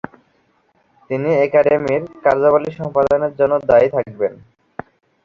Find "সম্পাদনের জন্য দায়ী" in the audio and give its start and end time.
2.79-3.87